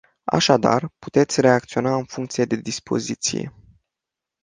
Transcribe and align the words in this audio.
Așadar, 0.23 0.89
puteți 0.99 1.41
reacționa 1.41 1.95
în 1.95 2.05
funcție 2.05 2.45
de 2.45 2.55
dispoziție. 2.55 3.53